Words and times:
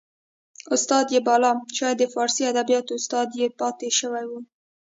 استاد 0.75 1.05
یې 1.13 1.19
باله 1.27 1.51
شاید 1.77 1.97
د 1.99 2.03
فارسي 2.13 2.43
ادبیاتو 2.51 2.91
استاد 2.99 3.27
یې 3.39 3.47
پاته 3.59 3.89
شوی 3.99 4.25
و 4.27 4.31